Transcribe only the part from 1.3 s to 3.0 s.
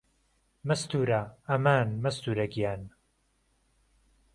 ئەمان مەستوورە گیان